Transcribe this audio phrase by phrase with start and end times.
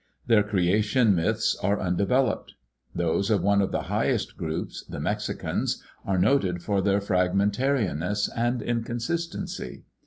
[0.25, 2.53] Their creation myths are undeveloped.
[2.95, 8.63] Those of one of the highest groups, the Mexicans, are noted for their fragmentariness and
[8.63, 9.83] inconsistency.